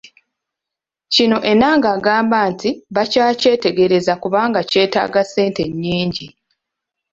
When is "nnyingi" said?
5.71-6.27